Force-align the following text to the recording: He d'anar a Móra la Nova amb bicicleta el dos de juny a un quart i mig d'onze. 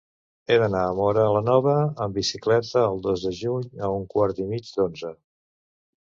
He 0.53 0.55
d'anar 0.61 0.79
a 0.83 0.93
Móra 0.99 1.25
la 1.33 1.41
Nova 1.49 1.75
amb 2.05 2.15
bicicleta 2.19 2.85
el 2.93 2.97
dos 3.07 3.25
de 3.25 3.33
juny 3.41 3.67
a 3.89 3.91
un 3.99 4.07
quart 4.15 4.41
i 4.45 4.47
mig 4.55 4.71
d'onze. 4.79 5.13